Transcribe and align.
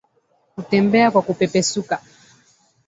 Kutembea 0.55 1.11
kwa 1.11 1.21
kupepesuka 1.21 2.01